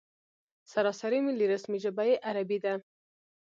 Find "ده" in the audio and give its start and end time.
2.63-2.73